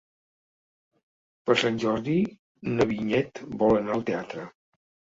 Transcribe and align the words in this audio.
Per 1.51 1.57
Sant 1.65 1.79
Jordi 1.85 2.17
na 2.73 2.91
Vinyet 2.95 3.45
vol 3.63 3.81
anar 3.85 3.99
al 4.01 4.07
teatre. 4.13 4.53